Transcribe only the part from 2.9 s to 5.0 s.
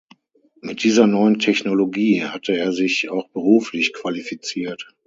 auch beruflich qualifiziert.